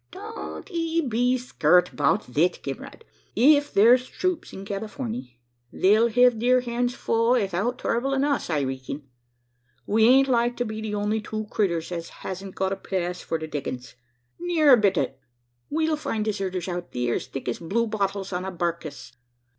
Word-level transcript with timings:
"Don't 0.09 0.71
ee 0.71 0.99
be 0.99 1.37
skeert 1.37 1.95
'bout 1.95 2.25
thet, 2.25 2.63
kimrade! 2.63 3.03
Ef 3.37 3.67
theer's 3.67 4.07
troops 4.07 4.51
in 4.51 4.65
Californey, 4.65 5.37
they'll 5.71 6.07
hev 6.07 6.39
theer 6.39 6.61
hands 6.61 6.95
full 6.95 7.35
'ithout 7.35 7.77
troublin' 7.77 8.23
us, 8.23 8.49
I 8.49 8.61
reeking. 8.61 9.07
We 9.85 10.05
ain't 10.07 10.27
like 10.27 10.57
to 10.57 10.65
be 10.65 10.81
the 10.81 10.95
only 10.95 11.21
two 11.21 11.45
critters 11.51 11.91
as 11.91 12.09
hain't 12.09 12.55
got 12.55 12.73
a 12.73 12.77
pass 12.77 13.21
for 13.21 13.37
the 13.37 13.45
diggins. 13.47 13.93
Ne'er 14.39 14.73
a 14.73 14.77
bit 14.77 14.97
o't. 14.97 15.11
We'll 15.69 15.97
find 15.97 16.25
deserters 16.25 16.67
out 16.67 16.91
theer 16.93 17.13
es 17.17 17.27
thick 17.27 17.47
as 17.47 17.59
blue 17.59 17.85
bottles 17.85 18.33
on 18.33 18.43
a 18.43 18.51
barkiss. 18.51 19.11